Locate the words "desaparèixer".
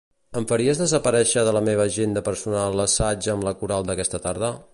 0.83-1.43